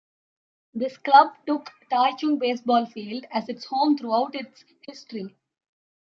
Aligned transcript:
This 0.73 0.97
club 0.97 1.35
took 1.45 1.69
Taichung 1.91 2.39
Baseball 2.39 2.87
Field 2.87 3.27
as 3.29 3.47
its 3.49 3.65
home 3.65 3.95
throughout 3.99 4.33
its 4.33 4.65
history. 4.87 5.35